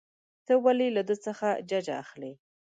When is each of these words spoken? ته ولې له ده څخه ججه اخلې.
ته 0.45 0.53
ولې 0.63 0.87
له 0.95 1.01
ده 1.07 1.15
څخه 1.25 1.47
ججه 1.69 1.95
اخلې. 2.03 2.31